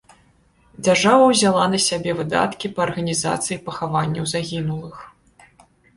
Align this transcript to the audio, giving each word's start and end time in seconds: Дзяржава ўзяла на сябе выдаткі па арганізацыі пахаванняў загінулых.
Дзяржава 0.85 1.27
ўзяла 1.31 1.67
на 1.73 1.79
сябе 1.87 2.11
выдаткі 2.21 2.71
па 2.79 2.85
арганізацыі 2.87 3.61
пахаванняў 3.69 4.23
загінулых. 4.33 4.97